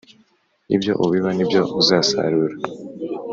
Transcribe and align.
Ibyo 0.75 0.91
ubiba 1.03 1.29
nibyo 1.33 1.61
uzasarura 1.81 2.55